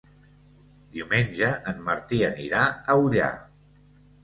[0.95, 2.65] Diumenge en Martí anirà
[2.95, 3.31] a Ullà.